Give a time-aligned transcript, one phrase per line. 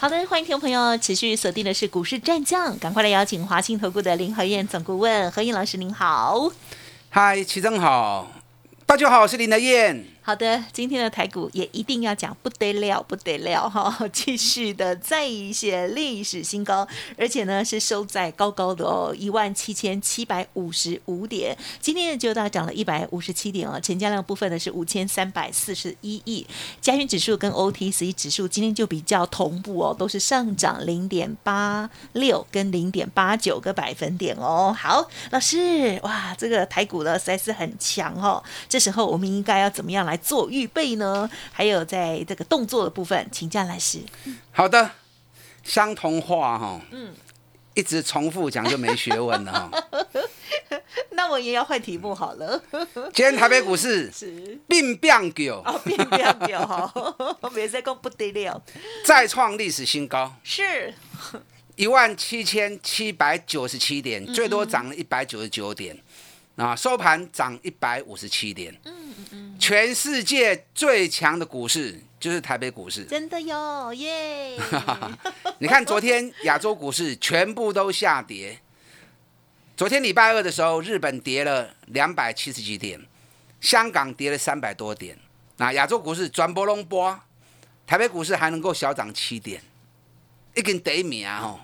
[0.00, 6.52] 好的，欢迎听众朋友持续锁定的是股市战将，赶快来邀请华信投顾的林和燕总顾问何燕老师，您好。
[7.10, 8.30] 嗨，齐总好，
[8.86, 10.06] 大家好，我是林和燕。
[10.28, 13.96] 好的，今天的台股也一定要讲不得了，不得了哈！
[14.12, 16.86] 继续的再写历史新高，
[17.16, 21.56] 而且呢是收在高高的哦，一万七千七百五十五点。
[21.80, 26.46] 今天就大涨了一百五十七点哦，成交量部分呢是五千三百四十一亿。
[26.82, 34.76] 加权指数跟 OTC 指数今天就比较同步哦，都是上涨零点八六跟零点八九个百分点哦。
[34.78, 38.44] 好，老师，哇，这个台股呢实在是很强哦。
[38.68, 40.17] 这时候我们应该要怎么样来？
[40.18, 41.28] 做预备呢？
[41.52, 44.00] 还有在这个动作的部分，请江老师。
[44.52, 44.90] 好的，
[45.64, 47.14] 相同话哈，嗯，
[47.74, 49.84] 一直重复讲就没学问了哈。
[51.12, 52.62] 那我也要换题目好了。
[53.14, 58.62] 今天台北股市 是并变狗哦，并变狗哈，别再讲不得了，
[59.04, 60.94] 再创历史新高，是
[61.76, 65.96] 一万七千七百九十七点，最多涨了一百九十九点。
[66.56, 68.76] 啊，收盘涨一百五十七点。
[69.58, 73.04] 全世界最强的股市就是台北股市。
[73.04, 74.58] 真的哟，耶！
[75.58, 78.58] 你看昨天亚洲股市全部都下跌。
[79.76, 83.00] 昨天礼拜二的时候，日本跌了两百七十几点，
[83.60, 85.16] 香港跌了三百多点。
[85.56, 87.20] 那亚洲股市转波隆波，
[87.86, 89.62] 台北股市还能够小涨七点，
[90.54, 91.40] 一根得米啊！
[91.40, 91.60] 吼。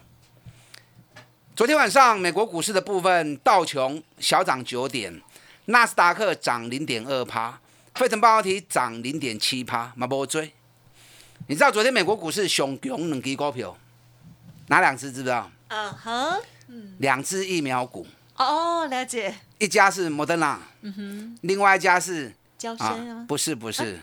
[1.56, 5.20] 昨天晚上美国股市的部分，道琼小涨九点，
[5.66, 7.58] 纳斯达克涨零点二趴，
[7.94, 10.52] 费城半导体涨零点七趴，马波追。
[11.46, 13.76] 你知道昨天美国股市熊熊两支股票，
[14.68, 15.50] 哪两只知不知道？
[15.68, 16.40] 嗯哼，
[16.98, 18.06] 两只疫苗股。
[18.36, 19.34] 哦，了解。
[19.58, 23.24] 一家是莫德纳，嗯哼，另外一家是交生啊？
[23.26, 24.00] 不是不是，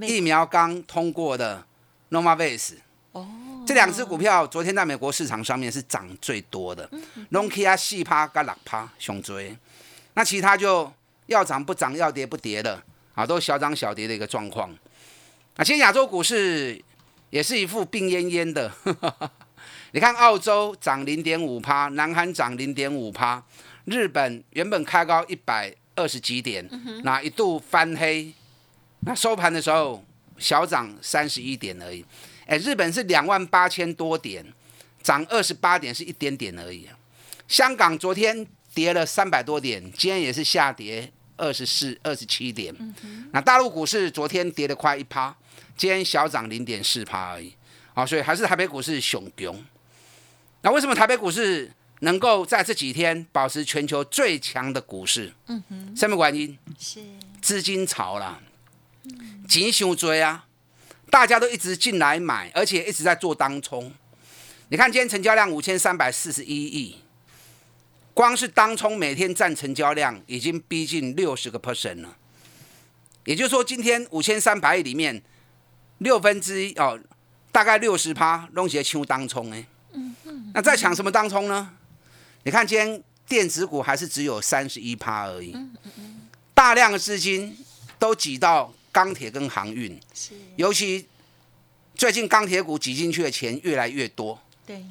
[0.00, 1.64] 疫苗刚通过的
[2.10, 2.74] Novavax。
[3.12, 3.28] 哦。
[3.66, 6.88] 这两只股票昨天在美国市场上面是涨最多的
[7.30, 9.56] l o n k i a 四趴跟六趴熊追，
[10.12, 10.92] 那其他就
[11.26, 12.82] 要涨不涨，要跌不跌的
[13.14, 14.70] 啊，都小涨小跌的一个状况。
[15.56, 16.82] 啊，今天亚洲股市
[17.30, 18.72] 也是一副病恹恹的，
[19.92, 23.42] 你看澳洲涨零点五趴，南韩涨零点五趴，
[23.84, 26.68] 日本原本开高一百二十几点，
[27.04, 28.32] 那一度翻黑，
[29.00, 30.04] 那收盘的时候
[30.38, 32.04] 小涨三十一点而已。
[32.46, 34.44] 哎，日本是两万八千多点，
[35.02, 36.88] 涨二十八点，是一点点而已。
[37.46, 42.74] 香港昨天跌了三百多点，今天也是下跌二十四、二十七点。
[43.32, 45.34] 那大陆股市昨天跌了快一趴，
[45.76, 47.54] 今天小涨零点四趴而已。
[47.94, 49.64] 好，所以还是台北股市熊熊。
[50.62, 51.70] 那为什么台北股市
[52.00, 55.32] 能够在这几天保持全球最强的股市？
[55.46, 56.58] 嗯哼，什么原因？
[56.78, 57.00] 是
[57.40, 58.40] 资金潮啦，
[59.48, 60.46] 钱想追啊。
[61.10, 63.92] 大家都一直进来买，而且一直在做当冲。
[64.70, 66.96] 你看今天成交量五千三百四十一亿，
[68.14, 72.16] 光是当冲每天占成交量已经逼近六十个 percent 了。
[73.24, 75.22] 也就是说，今天五千三百亿里面
[75.98, 76.98] 六分之一哦，
[77.52, 79.66] 大概六十趴弄些抢当冲哎。
[79.92, 80.50] 嗯嗯。
[80.54, 81.70] 那在抢什么当冲呢？
[82.44, 85.54] 你看今天电子股还是只有三十一趴而已。
[86.54, 87.54] 大量的资金
[87.98, 88.72] 都挤到。
[88.94, 91.04] 钢铁跟航运，是尤其
[91.96, 94.40] 最近钢铁股挤进去的钱越来越多。
[94.64, 94.84] 对，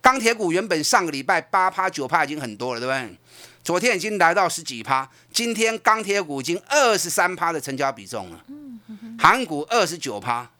[0.00, 3.16] 钢铁股原本上个礼拜八趴九趴已经很多了，对不对？
[3.62, 8.44] 昨天已经来到十几趴，今天钢铁股已经二十三趴的成交比重了。
[8.48, 8.80] 嗯
[9.18, 10.50] 航股二十九趴，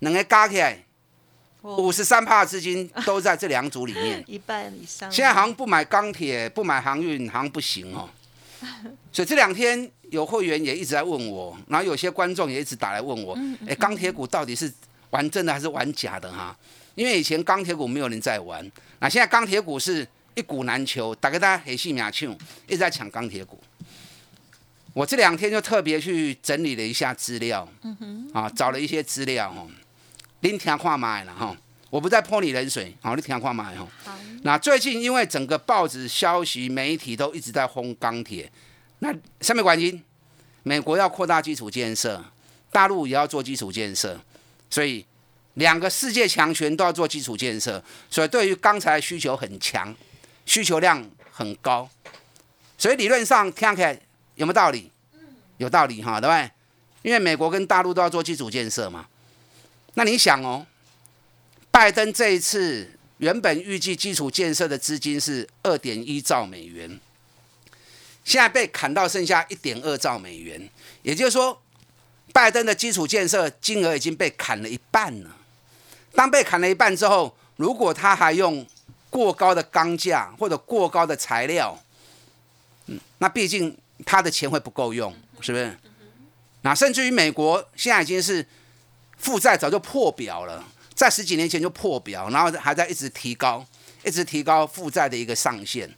[0.00, 0.84] 两个加起来
[1.62, 5.10] 五十三趴的资金都在这两组里面， 一半以上。
[5.10, 8.08] 现在好像不买钢铁、不买航运，好像不行哦。
[9.12, 9.90] 所以这两天。
[10.10, 14.68] 有会员也一直在问我，然后有些观众也一直打来问我，哎，钢铁股到底是
[15.10, 16.56] 玩真的还是玩假的哈？
[17.00, 18.62] 因为以前钢铁股没有人在玩，
[18.98, 22.30] 那现在钢铁股是一股难求，大家大家黑戏秒抢，
[22.66, 23.58] 一直在抢钢铁股。
[24.92, 27.66] 我这两天就特别去整理了一下资料，
[28.34, 29.66] 啊，找了一些资料哈，
[30.40, 31.56] 您听看买了哈，
[31.88, 33.88] 我不再泼你冷水，好，你听看买哈。
[34.42, 38.52] 那最近因为整个报纸消息媒体都一直在轰钢铁。
[38.98, 39.10] 那
[39.40, 40.04] 下面关心，
[40.64, 42.22] 美国要扩大基础建设，
[42.70, 44.20] 大陆也要做基础建设，
[44.68, 45.06] 所以
[45.54, 49.94] 两个世界强权都要做基础建设，所以对于钢材需求很强，
[50.46, 51.88] 需求量很高，
[52.78, 53.92] 所以理论上听起来
[54.36, 54.90] 有没有道理？
[55.58, 56.50] 有道理哈，对不对？
[57.02, 59.06] 因为美国跟大陆都要做基础建设嘛。
[59.94, 60.66] 那你想哦，
[61.70, 67.00] 拜登这一次原本预计基础建设的资金是二点一兆美元，
[68.24, 70.70] 现在被砍到剩下一点二兆美元，
[71.02, 71.60] 也就是说，
[72.32, 75.36] 拜登的基础建设金额已经被砍了一半了。
[76.14, 78.66] 当被砍了一半之后，如果他还用
[79.08, 81.78] 过高的钢价或者过高的材料，
[82.86, 85.78] 嗯，那毕竟他的钱会不够用，是不是？
[86.62, 88.46] 那甚至于美国现在已经是
[89.18, 90.64] 负债早就破表了，
[90.94, 93.64] 在十几年前就破表，然后还在一直提高，
[94.04, 95.88] 一直提高负债的一个上限。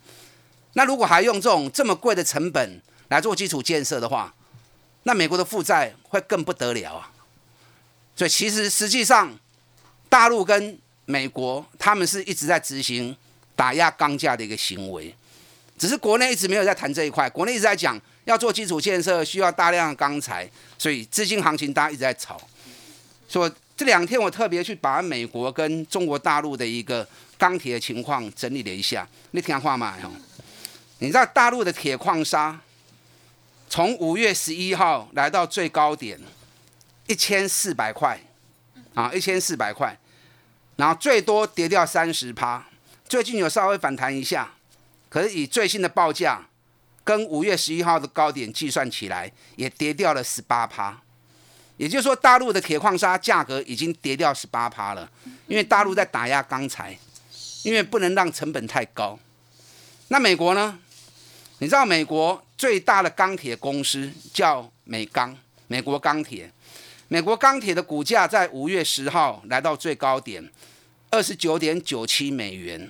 [0.75, 4.35] 那如果还用这种这么贵的成本来做基础建设的话，
[5.03, 7.11] 那美国的负债会更不得了啊！
[8.15, 9.39] 所以其实实际上。
[10.13, 13.17] 大陆跟美国，他们是一直在执行
[13.57, 15.15] 打压钢价的一个行为，
[15.79, 17.31] 只是国内一直没有在谈这一块。
[17.31, 22.39] 国内一直在讲要做基础建设，需要大量的钢材，所以资金行情大家一直在炒。
[23.27, 29.09] 所以这两天我特别去把美国跟中国大陆的一个钢铁的情况整理了一下。
[29.31, 29.97] 你听话吗？
[30.99, 32.61] 你知道大陆的铁矿砂
[33.67, 36.21] 从五月十一号来到最高点
[37.07, 38.21] 一千四百块
[38.93, 39.97] 啊，一千四百块。
[40.77, 42.67] 然后最多跌掉三十趴，
[43.07, 44.53] 最近有稍微反弹一下，
[45.09, 46.49] 可是以最新的报价
[47.05, 51.01] 跟五月十一号的高点计算起来，也跌掉了十八趴。
[51.77, 55.11] 也就是说，大陆的铁矿砂价格已经跌掉十八趴了，
[55.47, 56.97] 因为大陆在打压钢材，
[57.63, 59.19] 因为不能让成本太高。
[60.09, 60.79] 那美国呢？
[61.59, 65.37] 你知道美国最大的钢铁公司叫美钢，
[65.69, 66.51] 美国钢铁。
[67.13, 70.43] 美国钢铁的股价在五月十号来到最高点，
[71.11, 72.89] 二十九点九七美元。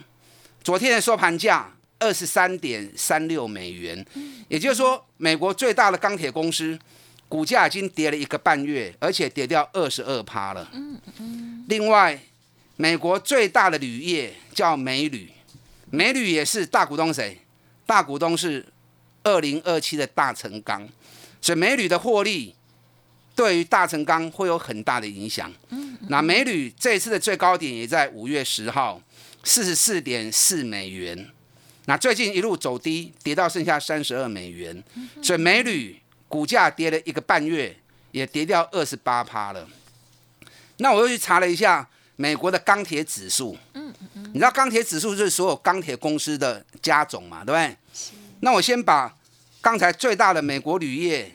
[0.63, 4.07] 昨天的收盘价二十三点三六美元。
[4.47, 6.79] 也就是说，美国最大的钢铁公司
[7.29, 10.71] 股价已经跌了一个半月，而且跌掉二十二趴了。
[11.67, 12.17] 另外，
[12.77, 15.33] 美国最大的铝业叫美铝，
[15.91, 17.41] 美铝也是大股东谁？
[17.85, 18.65] 大股东是
[19.25, 20.89] 二零二七的大成钢，
[21.41, 22.55] 所以美铝的获利。
[23.35, 25.51] 对于大成钢会有很大的影响。
[26.09, 29.01] 那美铝这次的最高点也在五月十号，
[29.43, 31.31] 四十四点四美元。
[31.87, 34.83] 那最近一路走低，跌到剩下三十二美元。
[35.23, 37.77] 所以美铝股价跌了一个半月，
[38.11, 39.67] 也跌掉二十八趴了。
[40.79, 43.57] 那我又去查了一下美国的钢铁指数。
[43.75, 47.45] 嗯嗯你知道钢铁指数是所有钢铁公司的加总嘛？
[47.45, 47.77] 对不对？
[48.41, 49.17] 那我先把
[49.61, 51.33] 刚才最大的美国铝业。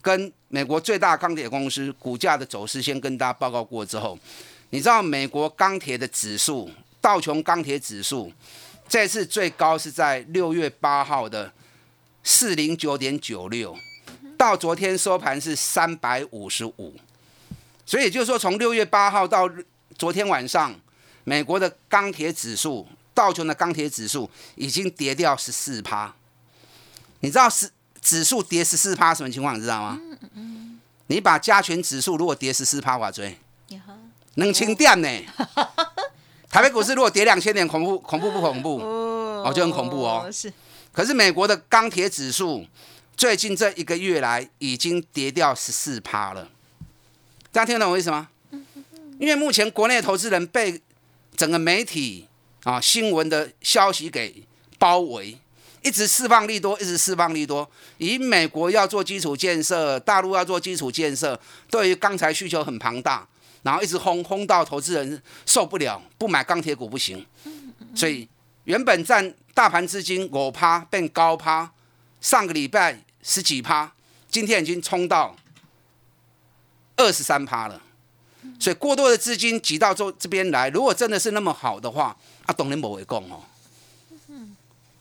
[0.00, 4.18] 跟美国最大钢铁公司股价的走势先跟大家报告过之后，
[4.70, 8.32] 你知道美国钢铁的指数道琼钢铁指数
[8.88, 11.52] 这次最高是在六月八号的
[12.22, 13.76] 四零九点九六，
[14.36, 16.94] 到昨天收盘是三百五十五，
[17.84, 19.50] 所以就是说从六月八号到
[19.96, 20.74] 昨天晚上，
[21.24, 26.14] 美国的钢铁指数道琼的钢铁指数已经跌掉十四趴，
[27.20, 27.68] 你知道是？
[28.08, 30.00] 指数跌十四趴，什么情况你知道吗？
[31.08, 33.36] 你把加权指数如果跌十四趴，我追，
[34.36, 35.08] 能清点呢？
[36.48, 38.78] 台北股市如果跌两千点，恐怖恐怖不恐怖？
[38.80, 40.26] 哦，就很恐怖哦。
[40.32, 40.50] 是。
[40.90, 42.64] 可是美国的钢铁指数
[43.14, 46.48] 最近这一个月来已经跌掉十四趴了。
[47.52, 48.28] 大家听得懂我意思吗？
[49.18, 50.80] 因为目前国内投资人被
[51.36, 52.26] 整个媒体
[52.64, 54.44] 啊新闻的消息给
[54.78, 55.38] 包围。
[55.82, 57.68] 一直释放利多，一直释放利多。
[57.98, 61.38] 以美国要做基础建设，大陆要做基础建设，
[61.70, 63.26] 对于钢材需求很庞大，
[63.62, 67.24] 然后一直轰轰到投资人受不了，不买钢铁股不行。
[67.94, 68.28] 所以
[68.64, 71.70] 原本占大盘资金五趴变高趴，
[72.20, 73.92] 上个礼拜十几趴，
[74.30, 75.34] 今天已经冲到
[76.96, 77.80] 二十三趴了。
[78.60, 82.16] 所以过多的资金挤到这这边来，如果真的是那么好的话，
[82.46, 83.42] 啊，董林某为共哦。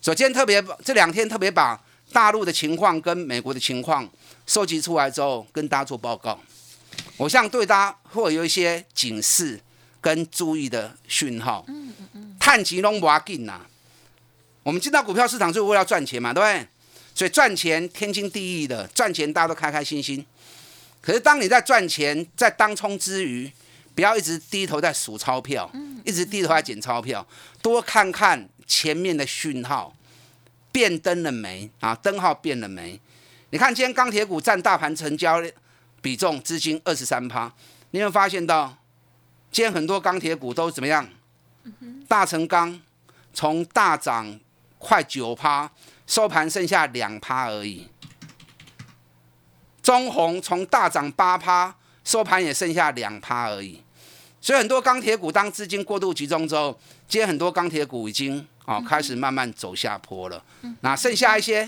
[0.07, 1.77] 首先，特别这两天特别把
[2.13, 4.09] 大陆的情况跟美国的情况
[4.45, 6.39] 收集出来之后，跟大家做报告。
[7.17, 9.59] 我想对大家会有一些警示
[9.99, 11.65] 跟注意的讯号。
[11.67, 12.35] 嗯嗯嗯。
[12.39, 13.59] 探吉隆瓦紧呐，
[14.63, 16.67] 我们进到股票市场就是为了赚钱嘛，对不对？
[17.13, 20.25] 所以赚钱天经地义的，赚钱大家都开开心心。
[21.01, 23.51] 可是当你在赚钱、在当冲之余，
[23.93, 25.69] 不要一直低头在数钞票，
[26.05, 27.27] 一直低头在捡钞票，
[27.61, 29.93] 多看看前面的讯号。
[30.71, 31.95] 变灯了没啊？
[31.95, 32.99] 灯号变了没？
[33.49, 35.41] 你看今天钢铁股占大盘成交
[36.01, 37.51] 比重资金二十三趴，
[37.91, 38.77] 你有发现到
[39.51, 41.07] 今天很多钢铁股都怎么样？
[42.07, 42.79] 大成钢
[43.33, 44.39] 从大涨
[44.77, 45.69] 快九趴，
[46.05, 47.87] 收盘剩下两趴而已。
[49.81, 53.81] 中红从大涨八趴，收盘也剩下两趴而已。
[54.39, 60.43] 所以很多钢铁股当资金过度集中之后，今天很多钢铁股已经啊开始慢慢走下坡了。
[60.81, 61.67] 那剩下一些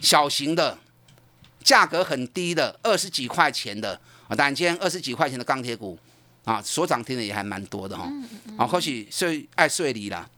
[0.00, 0.76] 小型的，
[1.62, 5.96] 价格很低的二十几块钱的啊，当然今天二十几块钱的钢铁股
[6.44, 8.10] 啊，所涨停的也还蛮多的哈。
[8.58, 10.28] 啊，或许税爱税离啦。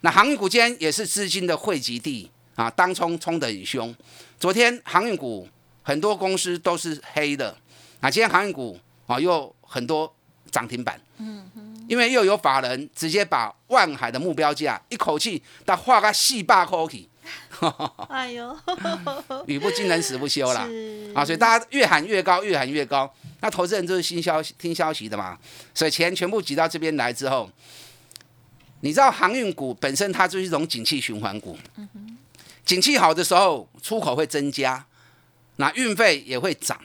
[0.00, 3.94] 那航运股今天也是资金的汇集地啊，当冲冲得很凶。
[4.38, 5.48] 昨天航运股
[5.82, 7.56] 很多公司都是黑的，
[8.00, 10.12] 啊，今天航运股啊又很多
[10.50, 11.00] 涨停板。
[11.18, 11.48] 嗯
[11.88, 17.08] 因为又有法人直接把万海的目标价一口气他画个四百块去。
[18.08, 18.56] 哎呦，
[19.46, 20.68] 语不惊人死不休啦。
[21.14, 23.12] 啊，所以大家越喊越高，越喊越高。
[23.40, 25.36] 那投资人就是新消息、听消息的嘛，
[25.74, 27.50] 所以钱全部挤到这边来之后，
[28.80, 31.58] 你知道航运股本身它就是一种景气循环股。
[32.64, 34.86] 景气好的时候，出口会增加，
[35.56, 36.80] 那运费也会涨。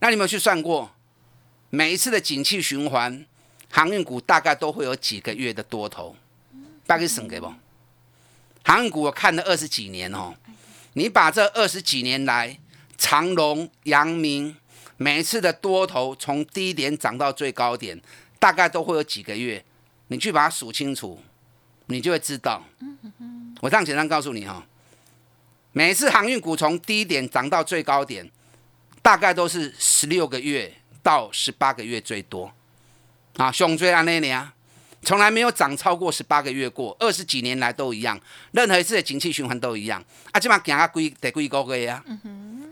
[0.00, 0.90] 那你有没有去算过，
[1.70, 3.24] 每一次的景气循环，
[3.74, 6.14] 航运股大概都会有几个月的多头？
[6.86, 7.52] 大概省给不？
[8.62, 10.32] 航运股我看了二十几年哦，
[10.92, 12.56] 你把这二十几年来
[12.96, 14.56] 长隆、阳明
[14.96, 18.00] 每一次的多头从低点涨到最高点，
[18.38, 19.64] 大概都会有几个月，
[20.06, 21.20] 你去把它数清楚，
[21.86, 22.62] 你就会知道。
[23.60, 24.64] 我这样简单告诉你哈。
[25.72, 28.30] 每一次航运股从低点涨到最高点，
[29.02, 32.52] 大概都是十六个月到十八个月最多，
[33.36, 34.52] 啊，熊追啊那年啊，
[35.02, 38.18] 从来没有涨超过十八个月过，二十几年来都一样，
[38.52, 40.02] 任何一次的景气循环都一样。
[40.32, 42.04] 啊，起码行啊几得几个月啊，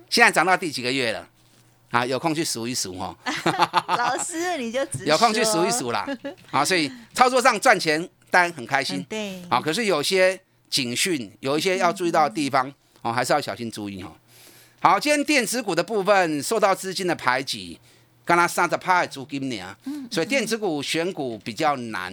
[0.09, 1.29] 现在涨到第几个月了？
[1.91, 3.17] 啊，有空去数一数哦。
[3.89, 6.07] 老师你就有空去数一数啦。
[6.51, 10.41] 啊，所以操作上赚钱当然很开心，对，啊，可是有些
[10.71, 12.73] 警讯，有一些要注意到的地方。
[13.03, 14.13] 哦，还是要小心注意哦。
[14.81, 17.81] 好，今天电子股的部分受到资金的排挤，
[18.25, 19.77] 刚刚三十趴租金呢，
[20.11, 22.13] 所以电子股选股比较难，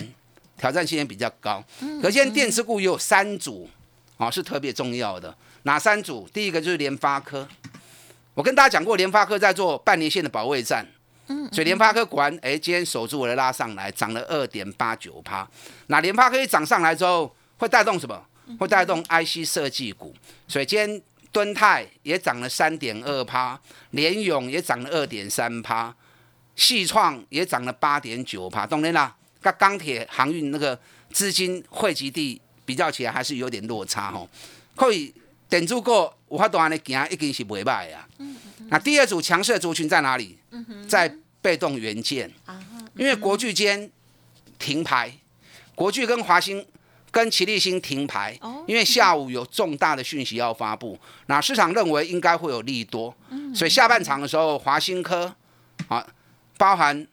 [0.57, 1.63] 挑战性也比较高。
[2.01, 3.69] 可见电子股有三组，
[4.17, 5.35] 哦，是特别重要的。
[5.63, 6.27] 哪三组？
[6.33, 7.47] 第一个就是联发科，
[8.33, 10.85] 我跟大家讲过，联发科在做半年线的保卫战，
[11.51, 15.47] 所以联发科果然，哎，今天守住我的拉上来，涨了二点八九趴。
[15.87, 18.25] 那联发科一涨上来之后，会带动什么？
[18.57, 20.15] 会带动 IC 设计股，
[20.47, 21.01] 所以今天
[21.31, 23.59] 敦泰也涨了三点二趴，
[23.91, 25.95] 联勇也涨了二点三趴，
[26.55, 28.65] 细创也涨了八点九趴。
[28.65, 30.79] 当然啦，跟钢铁航运那个
[31.11, 34.27] 资金汇集地比较起来，还是有点落差哦。
[34.75, 35.13] 可以
[35.47, 38.07] 顶住过五花多安的行，已经是袂歹啊。
[38.69, 40.39] 那第二组强势的族群在哪里？
[40.87, 42.29] 在被动元件
[42.95, 43.89] 因为国巨间
[44.57, 45.13] 停牌，
[45.75, 46.65] 国巨跟华兴。
[47.11, 48.37] 跟齐立新停牌，
[48.67, 53.13] 因为下午有重大的讯息要发布，那市场认为应该会有利多，
[53.53, 55.33] 所以下半场的时候，华新科
[55.87, 56.05] 啊，
[56.57, 57.07] 包含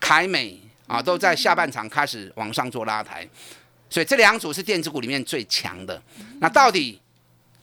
[0.00, 3.28] 凯美啊，都在下半场开始往上做拉抬，
[3.90, 6.00] 所以这两组是电子股里面最强的。
[6.40, 7.00] 那到底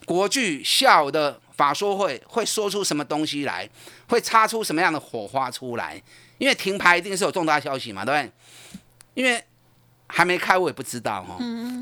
[0.05, 3.69] 国巨下午的法说会会说出什么东西来，
[4.07, 6.01] 会擦出什么样的火花出来？
[6.37, 8.31] 因为停牌一定是有重大消息嘛，对不对？
[9.13, 9.43] 因为
[10.09, 11.37] 还没开，我也不知道哈。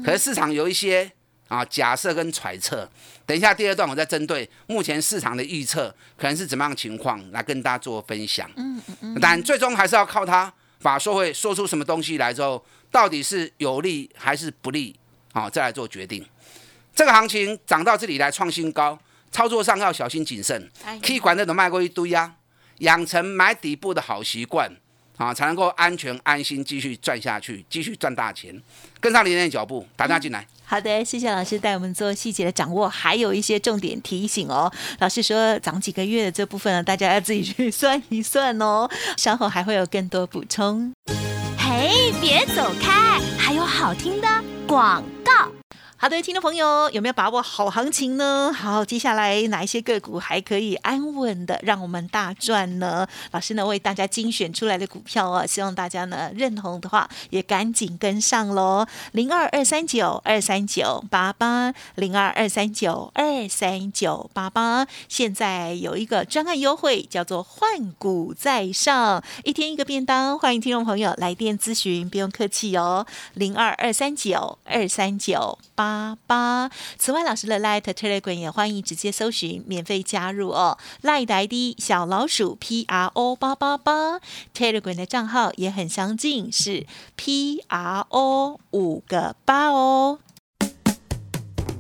[0.06, 1.10] 可是市场有一些
[1.48, 2.88] 啊假设跟揣测，
[3.26, 8.48] 等一下第二段我再针对目前市场的预测，可能是怎么样情况来跟大家做分享。
[8.58, 9.18] 嗯嗯嗯。
[9.20, 14.96] 但最终还是要靠他法说会说出什么东西来之后，到底是有利还是不利，
[15.34, 16.24] 好再来做决定。
[16.94, 18.98] 这个行情涨到这里来创新高，
[19.32, 20.70] 操作上要小心谨慎。
[21.02, 22.36] 可以管那种卖过一堆呀，
[22.80, 24.72] 养成买底部的好习惯。
[25.18, 28.56] 啊，才能够安全安心继续赚下去，继续赚大钱，
[29.00, 30.46] 跟上林的脚步，打电话进来。
[30.64, 34.72] 好的，谢谢老师带我们做细节的掌握，还有一些重点提醒哦。
[35.00, 38.90] 老师说涨几个月的这部分呢，大家要自己去 算一算哦。
[39.18, 40.94] 稍后还会有更多补充。
[41.58, 44.28] 嘿，别走开，还有好听的
[44.68, 45.17] 广告。
[46.00, 48.54] 好的，听众朋友，有没有把握好行情呢？
[48.54, 53.08] 好，接下来哪一些个股还可以安稳的让我们大赚呢？
[53.32, 58.86] 老师呢为大家精选出来的股票啊，希望大家呢认同的话，也赶紧跟上喽。
[59.14, 73.08] 零二二三九二三九八八，零二二三九二三九八八，现在有一个专案优惠，叫做换股在上，一天一个便当，欢迎听众朋友来电咨询，不用客气哦。
[73.34, 75.87] 零二二三九二三九八。
[75.88, 76.70] 八八。
[76.98, 80.78] 此外，老师的 Light Telegram 也欢迎直接搜寻免费加入哦。
[81.02, 84.20] Light ID 小老鼠 P R O 八八八
[84.54, 90.20] ，Telegram 的账号也很相近，是 P R O 五个八哦。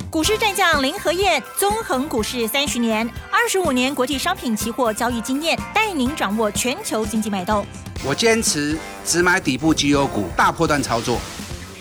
[0.09, 7.65] 股市战将林和燕，纵横股市三十年，二十五年国际商品期货交易经验，带您掌握全球经济脉动。
[8.05, 11.19] 我坚持只买底部绩优股，大波段操作。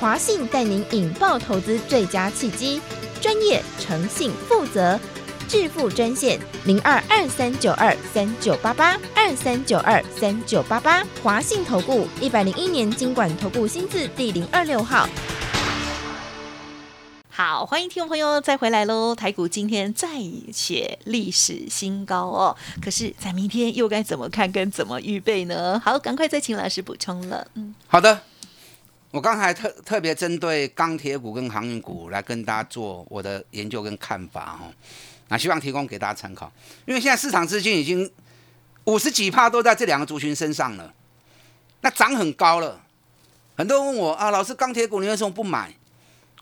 [0.00, 2.80] 华信带您引爆投资最佳契机，
[3.20, 4.98] 专业、诚信、负责，
[5.48, 15.08] 致富专线零二二三九二三九八八二三九二三九八八，华信投顾一百零一年经管投顾新字第零二六号。
[17.30, 19.12] 好，欢迎听众朋友再回来喽！
[19.12, 20.08] 台股今天再
[20.52, 25.80] 写历史新高哦，可是，在明天又该怎么看跟怎么预备呢？
[25.84, 27.44] 好，赶快再请老师补充了。
[27.54, 28.20] 嗯，好的，
[29.14, 34.66] 我刚才特特别针对钢铁股跟航运股来跟大家做我的研究跟看法哦，
[35.28, 36.50] 那希望提供给大家参考。
[36.84, 38.10] 因为现在市场资金已经
[38.86, 40.92] 五十几趴都在这两个族群身上了，
[41.82, 42.80] 那涨很高了。
[43.54, 45.72] 很多人问我啊，老师，钢铁股你为什么不买？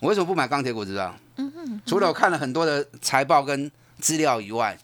[0.00, 0.82] 我为什么不买钢铁股？
[0.82, 1.14] 知道？
[1.36, 1.82] 嗯嗯。
[1.84, 4.74] 除了我看了很多的财报跟资料以外，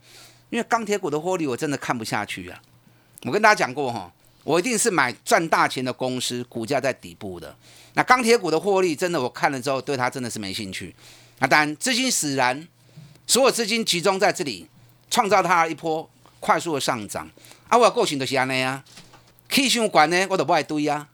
[0.51, 2.61] 因为钢铁股的获利我真的看不下去啊。
[3.23, 4.13] 我跟大家讲过哈，
[4.49, 7.55] 我一定是买赚大钱的公司，股价在底部的。
[7.93, 10.97] 那钢铁股的获利真的我看了之后，对它真的是没兴趣。
[11.41, 12.67] 那当然资金使然，
[13.27, 14.67] 所有资金集中在这里，
[15.11, 16.09] 创造它一波
[16.41, 17.31] 快速的上涨。
[17.69, 18.83] 啊，我个性就是安尼啊，
[19.51, 21.07] 气象管呢我都不爱堆啊。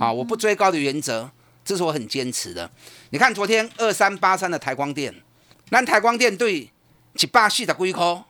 [0.00, 1.30] 啊，我不追高的原则。
[1.64, 2.68] 这是我很坚持的。
[3.10, 5.14] 你看昨天二三八三的台光电，
[5.68, 6.68] 那台光电对
[7.20, 8.24] 一百四十几块，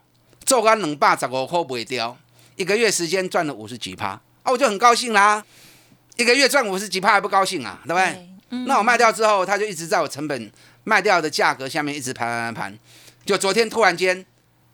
[0.45, 2.19] 做干两百十五块卖掉，
[2.57, 5.45] 一个月时间赚了五十几趴啊，我就很高兴啦。
[6.17, 8.65] 一个月赚五十几趴还不高兴啊，对不对？
[8.67, 10.51] 那我卖掉之后，它就一直在我成本
[10.85, 12.79] 卖掉的价格下面一直盘盘盘，
[13.25, 14.25] 就昨天突然间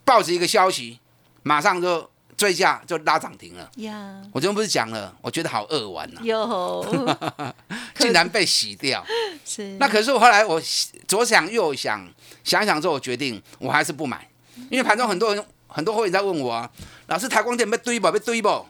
[0.04, 1.00] 抱着一个消息，
[1.42, 2.10] 马上就。
[2.36, 4.20] 追价就拉涨停了呀！
[4.30, 6.86] 我昨天不是讲了，我觉得好恶玩呐，有，
[7.96, 9.02] 竟然被洗掉。
[9.42, 10.60] 是，那可是我后来我
[11.08, 12.06] 左想右想，
[12.44, 14.28] 想想之后我决定我还是不买，
[14.68, 16.70] 因为盘中很多人很多会员在问我啊，
[17.06, 18.66] 老师台光电被堆不被堆不？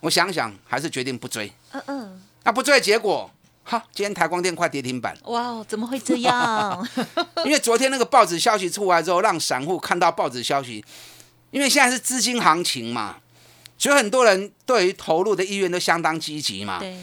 [0.00, 1.52] 我想想还是决定不追。
[1.72, 3.30] 嗯嗯，那不追的结果，
[3.64, 5.16] 哈，今天台光电快跌停板。
[5.24, 6.88] 哇，怎么会这样？
[7.44, 10.84] 因为昨天那个报纸消息出来之后，让散户看到报纸消息。
[11.50, 13.16] 因为现在是资金行情嘛，
[13.76, 16.78] 所以很多人对于投入的意愿都相当积极嘛。
[16.78, 16.96] 对，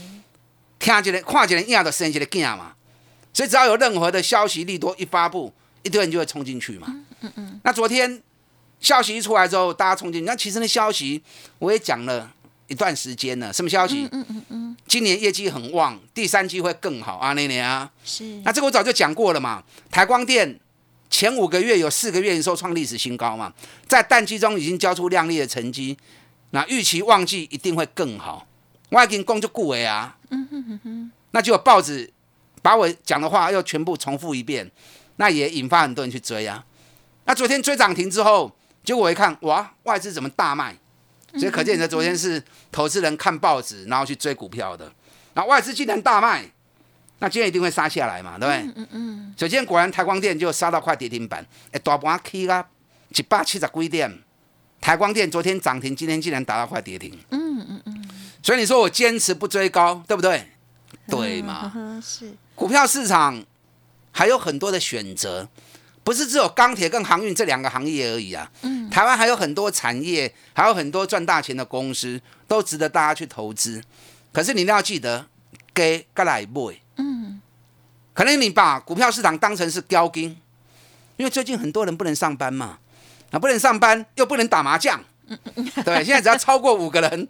[0.80, 2.74] 听起来、看起来，压的升起来劲嘛。
[3.34, 6.88] 所以只要有任何的消息利多一发布，一堆人就会冲进去嘛。
[6.90, 7.62] 嗯嗯嗯。
[7.64, 8.24] 那昨天
[8.80, 10.24] 消息一出来之后，大家冲进。
[10.24, 11.22] 那其实那消息
[11.60, 12.32] 我也讲了
[12.68, 13.52] 一段时间了。
[13.52, 14.08] 什么消息？
[14.12, 14.78] 嗯嗯嗯。
[14.88, 17.92] 今年业绩很旺，第三季会更好啊，那年啊。
[18.04, 18.24] 是。
[18.46, 20.60] 那这个我早就讲过了嘛，台光电。
[21.10, 23.54] 前五个月有四个月营收创历史新高嘛，
[23.88, 25.98] 在淡季中已经交出亮丽的成绩，
[26.50, 28.46] 那预期旺季一定会更好。
[28.90, 32.12] 我已经讲就顾伟啊，嗯哼哼哼，那就有报纸
[32.62, 34.70] 把我讲的话又全部重复一遍，
[35.16, 36.66] 那也引发很多人去追啊。
[37.24, 38.54] 那昨天追涨停之后，
[38.84, 40.78] 结果我一看，哇，外资怎么大卖？
[41.34, 44.92] 所以可见的昨天是投资人看报纸然后去追股票的，
[45.34, 46.46] 那外资竟然大卖。
[47.20, 48.58] 那今天一定会杀下来嘛，对不对？
[48.58, 49.34] 嗯嗯嗯。
[49.36, 52.64] 首先果然台光电就杀到快跌停板，哎，大盘起啊，
[53.10, 54.20] 一百七十几点，
[54.80, 57.18] 台光电昨天涨停，今天竟然达到快跌停。
[57.32, 58.06] 嗯嗯嗯。
[58.44, 60.48] 所以你说我坚持不追高，对不对？
[61.08, 62.00] 对嘛？
[62.06, 62.32] 是。
[62.54, 63.44] 股票市场
[64.12, 65.50] 还有很多的选择，
[66.08, 68.50] 不是只有钢铁跟航运这两个行业而已啊。
[68.62, 68.90] 嗯。
[68.90, 73.84] 台湾还有很多产业，还有很多赚大钱的公司，都值得大家去投资。
[74.32, 75.26] 可是你一定要记得，
[75.74, 76.80] 给该来买。
[76.96, 77.42] 嗯，
[78.14, 80.38] 可能你把股票市场当成是标金，
[81.18, 82.80] 因为最近很多人不能上班嘛，
[83.32, 85.04] 啊，不能上班又不能打麻将，
[85.84, 87.28] 对，现在只要超过五个人，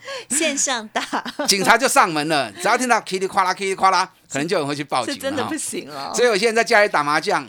[0.30, 1.02] 线上大，
[1.46, 2.50] 警察就上门了。
[2.52, 5.18] 只要听到噼里啪啦、噼里啪啦，可能就有人会去报警。
[5.18, 6.12] 真的不行了。
[6.14, 7.46] 所以我现在在家里打麻将，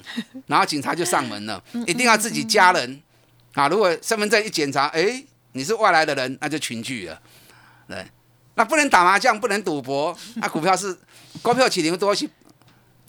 [0.48, 3.02] 然后警察就上门了，一定要自己家人
[3.54, 3.68] 啊。
[3.68, 7.20] 如果身份证一检查，哎，你是外来的人，那就群聚了，
[7.88, 8.06] 对。
[8.56, 10.16] 那不能打麻将，不能赌博。
[10.36, 10.96] 那股票是
[11.42, 12.30] 股票起零多是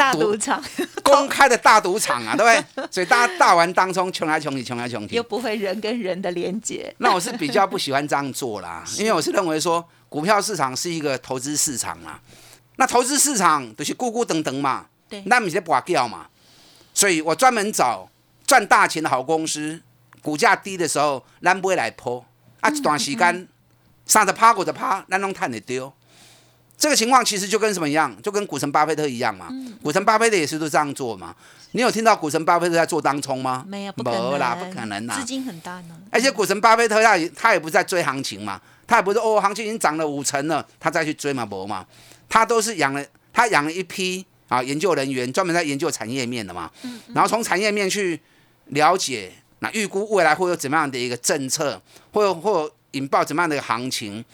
[0.02, 0.62] 大赌场，
[1.04, 2.86] 公开的大赌场啊，对不对？
[2.90, 6.92] 所以大家大玩当中，穷来穷去，穷来穷去，又不会人跟人的连接。
[6.98, 12.18] 那我是比较不喜欢这样做啦， 因为我是认为说，股票市场是一个投资市场嘛。
[12.76, 16.26] 那投资市场就是咕咕等等嘛，对，那你在拔掉嘛。
[16.94, 18.08] 所以我专门找
[18.46, 19.80] 赚大钱的好公司，
[20.20, 22.24] 股价低的时候，咱不会来抛
[22.60, 23.46] 啊，一段时间
[24.04, 25.92] 三十趴五十趴，咱拢赚得丢。
[26.82, 29.46] 这个情况其实就跟什么一样，就跟股神巴菲特一样嘛。
[29.50, 31.32] 嗯股神巴菲特也是都这样做嘛。
[31.70, 33.64] 你有听到股神巴菲特在做当冲吗？
[33.68, 35.96] 没有，不可能啦，不可能啦，资金很大呢。
[36.10, 41.86] 而且股神巴菲特他也他也不在追行情嘛，他也不是哦，行情已经涨了五成了，他再去追嘛，不嘛。
[42.28, 46.68] 他都是养了他养了一批啊研究人员，专门在研究产业面的嘛。
[46.82, 48.20] 嗯然后从产业面去
[48.70, 54.24] 了解，那预估未来会有怎么样的一个政策，会或引爆怎么样的一个行情。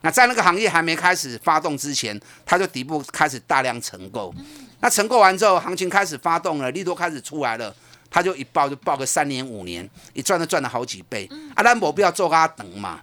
[0.00, 4.32] 那在那个行业还没开始发动之前，它就底部开始大量承购。
[4.80, 7.74] 那承购完之后，行情开始发动了，利多开始出来了，
[8.08, 11.28] 它就一报就报个三年五年，一赚就赚了好几倍。
[11.56, 13.00] 啊，咱无必要做它等嘛，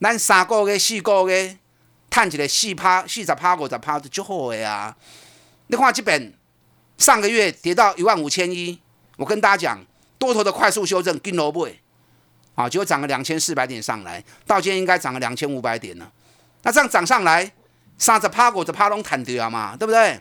[0.00, 1.58] 咱三个月四个月，
[2.08, 4.96] 赚一个四趴、四十趴、五十趴就好的啊。
[5.66, 6.32] 你看这本
[6.96, 8.80] 上个月跌到一万五千一，
[9.18, 9.84] 我跟大家讲，
[10.18, 11.68] 多头的快速修正，金萝卜，
[12.54, 16.10] 啊，结果涨了两千四百点上来，到今天应该涨了两千五百点了。
[16.62, 17.52] 那这样涨上来，
[17.98, 20.20] 三十趴、五十趴拢弹掉嘛，对不对？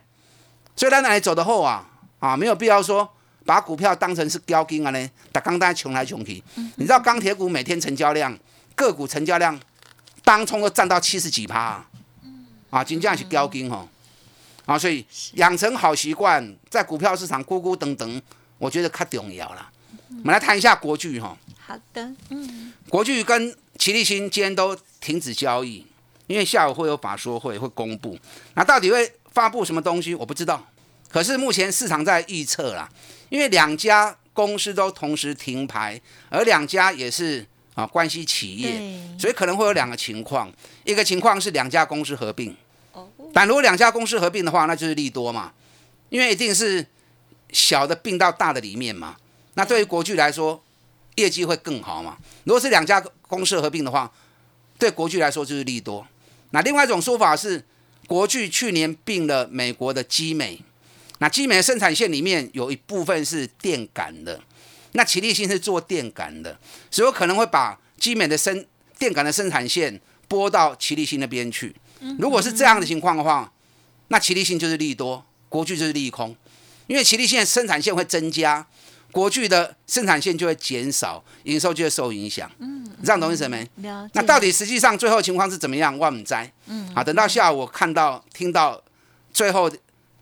[0.75, 1.87] 所以咱哪里走的后啊？
[2.19, 3.07] 啊，没有必要说
[3.45, 6.41] 把股票当成是标金啊呢，打钢单穷来穷去。
[6.75, 8.37] 你知道钢铁股每天成交量，
[8.75, 9.59] 个股成交量
[10.23, 11.83] 当冲都占到七十几趴，
[12.69, 13.87] 啊，真正是标金哦。
[14.65, 18.21] 啊，所以养成好习惯，在股票市场咕咕等等，
[18.57, 19.69] 我觉得较重要了。
[20.09, 21.35] 我们来谈一下国巨哈。
[21.59, 25.85] 好的，嗯，国巨跟齐立新今天都停止交易。
[26.31, 28.17] 因为下午会有法说会会公布，
[28.53, 30.65] 那到底会发布什么东西，我不知道。
[31.09, 32.89] 可是目前市场在预测啦，
[33.27, 38.81] 因为两家公司都同时停牌，而两家也是啊关系企业，
[39.19, 40.49] 所以可能会有两个情况。
[40.85, 42.55] 一个情况是两家公司合并，
[43.33, 45.51] 但如果两家公司合并的话，那就是利多嘛，
[46.07, 46.87] 因为一定是
[47.51, 49.17] 小的并到大的里面嘛。
[49.55, 50.63] 那对于国巨来说，
[51.15, 52.17] 业绩会更好嘛。
[52.45, 54.09] 如果是两家公司合并的话，
[54.79, 56.07] 对国巨来说就是利多。
[56.51, 57.63] 那另外一种说法是，
[58.07, 60.61] 国巨去年并了美国的基美，
[61.19, 64.41] 那基美的生产线里面有一部分是电感的，
[64.91, 66.59] 那奇力新是做电感的，
[66.89, 68.65] 所以有可能会把基美的生
[68.99, 71.75] 电感的生产线拨到奇力新那边去。
[72.19, 73.51] 如果是这样的情况的话，
[74.09, 76.35] 那奇力新就是利多，国巨就是利空，
[76.87, 78.67] 因为奇力新的生产线会增加。
[79.11, 82.49] 国巨的生产线就会减少，营收就会受影响。
[82.59, 83.67] 嗯，这样懂意思没？
[84.13, 85.97] 那到底实际上最后情况是怎么样？
[85.97, 86.51] 万灾。
[86.67, 88.81] 嗯，好，等到下午看到、听到
[89.33, 89.69] 最后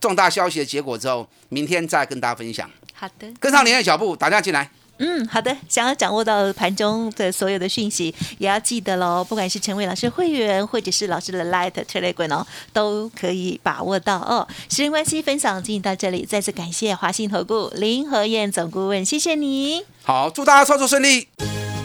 [0.00, 2.68] 重大消息的结果之后，明天再跟大家分享。
[2.92, 4.70] 好的，跟上您的脚步，打电话进来。
[5.00, 5.56] 嗯，好的。
[5.66, 9.24] 想要掌握到盘中的所有的讯息，也要记得喽。
[9.24, 14.46] 不管是成为老师会员，或者是老师的 Light Telegram 哦，都可以把握到哦。
[14.68, 19.82] 时间关系，分享进行到这里，再次感谢华信投顾林和燕总顾问，谢谢你。
[20.04, 21.28] 好，祝大家操作顺利。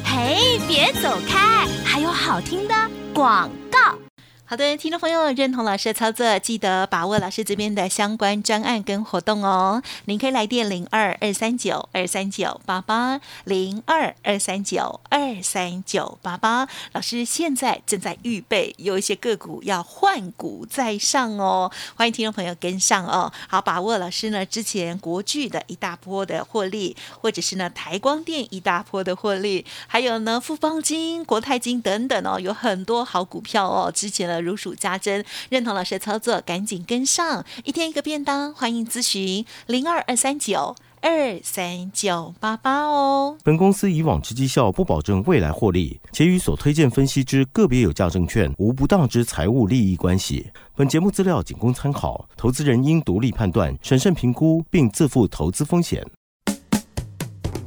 [0.04, 2.76] 嘿，别走开，还有好听的
[3.14, 4.05] 广告。
[4.48, 9.82] 好的，听众朋友，认同老师的操作，记得把握老师这边的相关专案跟活动哦。
[10.06, 16.68] 您可以来电零二二三九二三九八八零二二三九二三九八八。
[16.94, 23.34] 老师现在正在预备，有一些个股要换股在上哦，欢迎听众朋友跟上哦。
[23.48, 34.35] 好，把握老师呢之前国巨的一大波的获利，或者是呢台光电一大波的获利，还有呢富邦金、国泰金等等哦，有很多好股票哦，之前呢。
[34.42, 37.46] 如数家珍，认同老师的操作，赶紧跟上。
[37.64, 43.38] 一天一个便当，欢迎咨询零二二三九二三九八八哦。
[43.44, 50.50] 本公司以往之绩效不保证未来获利，且与所推荐分析之个别有价证券无不当之财务利益关系。
[50.76, 56.06] 本节目资料仅供参考，投资人应独立判断、审慎评估，并自负投资风险。